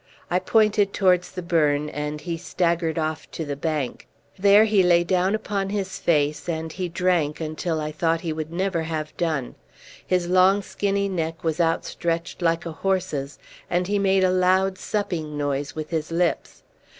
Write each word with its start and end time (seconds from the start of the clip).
I 0.31 0.39
pointed 0.39 0.93
towards 0.93 1.29
the 1.29 1.43
burn, 1.43 1.87
and 1.87 2.21
he 2.21 2.35
staggered 2.35 2.97
off 2.97 3.29
to 3.29 3.45
the 3.45 3.55
bank. 3.55 4.07
There 4.35 4.65
he 4.65 4.81
lay 4.81 5.03
down 5.03 5.35
upon 5.35 5.69
his 5.69 5.99
face, 5.99 6.49
and 6.49 6.71
he 6.73 6.89
drank 6.89 7.39
until 7.39 7.79
I 7.79 7.91
thought 7.91 8.21
he 8.21 8.33
would 8.33 8.51
never 8.51 8.81
have 8.81 9.15
done. 9.15 9.53
His 10.03 10.27
long 10.27 10.63
skinny 10.63 11.07
neck 11.07 11.43
was 11.43 11.61
outstretched 11.61 12.41
like 12.41 12.65
a 12.65 12.71
horse's, 12.71 13.37
and 13.69 13.85
he 13.85 13.99
made 13.99 14.23
a 14.23 14.31
loud 14.31 14.79
supping 14.79 15.37
noise 15.37 15.75
with 15.75 15.91
his 15.91 16.09
lips. 16.11 16.63